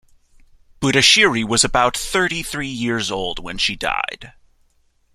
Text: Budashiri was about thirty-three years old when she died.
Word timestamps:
Budashiri 0.81 1.47
was 1.47 1.63
about 1.63 1.95
thirty-three 1.95 2.67
years 2.67 3.11
old 3.11 3.37
when 3.37 3.59
she 3.59 3.75
died. 3.75 4.33